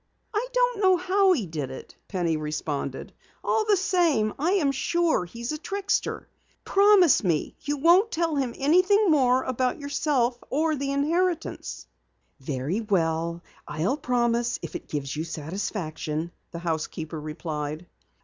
[0.33, 3.13] "I don't know how he did it," Penny responded.
[3.43, 6.27] "All the same, I am sure he's a trickster.
[6.65, 11.85] Promise me you won't tell him anything more about yourself or the inheritance."
[12.39, 17.85] "Very well, I'll promise if it gives you satisfaction," the housekeeper replied.